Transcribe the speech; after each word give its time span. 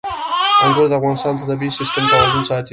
انګور 0.65 0.87
د 0.89 0.93
افغانستان 0.99 1.33
د 1.35 1.41
طبعي 1.49 1.69
سیسټم 1.79 2.03
توازن 2.11 2.41
ساتي. 2.49 2.69